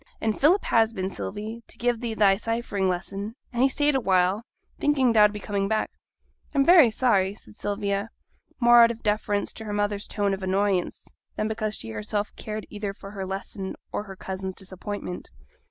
[0.19, 4.41] and Philip has been, Sylvie, to give thee thy ciphering lesson; and he stayed awhile,
[4.79, 5.91] thinking thou'd be coming back.'
[6.55, 8.09] 'I'm very sorry,' said Sylvia,
[8.59, 12.65] more out of deference to her mother's tone of annoyance, than because she herself cared
[12.71, 15.29] either for her lesson or her cousin's disappointment.